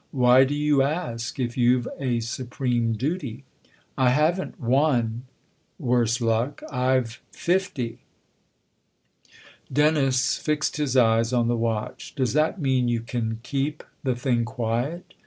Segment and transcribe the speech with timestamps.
[0.25, 3.43] "Why do you ask, if you've a supreme duty?""
[3.99, 5.25] I haven't one
[5.77, 6.63] worse luck.
[6.71, 7.99] I've fifty."
[9.71, 14.43] Dennis fixed his eyes on the watch." Does that mean you can keep the thing
[14.43, 15.13] quiet